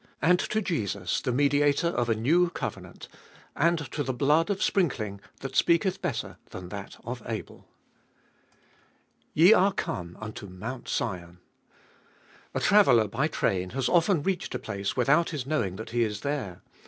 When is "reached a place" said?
14.23-14.97